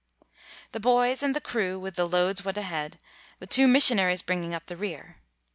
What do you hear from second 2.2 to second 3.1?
went ahead,